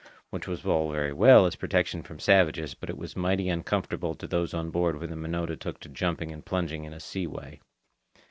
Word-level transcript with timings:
Which 0.31 0.47
was 0.47 0.65
all 0.65 0.91
very 0.91 1.13
well 1.13 1.45
as 1.45 1.53
a 1.53 1.59
protection 1.59 2.01
from 2.01 2.17
savages, 2.17 2.73
but 2.73 2.89
it 2.89 2.97
was 2.97 3.15
mighty 3.15 3.49
uncomfortable 3.49 4.15
to 4.15 4.25
those 4.25 4.51
on 4.51 4.71
board 4.71 4.99
when 4.99 5.11
the 5.11 5.15
Minota 5.15 5.55
took 5.55 5.79
to 5.81 5.89
jumping 5.89 6.31
and 6.31 6.43
plunging 6.43 6.85
in 6.85 6.93
a 6.93 6.99
sea 6.99 7.27
way. 7.27 7.61